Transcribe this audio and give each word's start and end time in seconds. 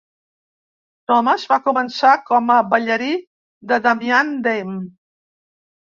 Thomas 1.11 1.43
va 1.51 1.59
començar 1.67 2.15
com 2.31 2.49
a 2.55 2.57
ballarí 2.71 3.13
de 3.73 3.81
Damian 3.87 4.37
Dame. 4.49 4.79